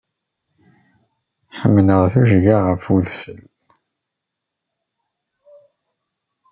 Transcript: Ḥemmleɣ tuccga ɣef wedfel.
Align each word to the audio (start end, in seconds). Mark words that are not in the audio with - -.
Ḥemmleɣ 1.59 2.01
tuccga 2.13 2.57
ɣef 2.67 2.83
wedfel. 2.91 3.39